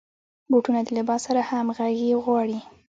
[0.49, 2.59] بوټونه د لباس سره همغږي غواړي.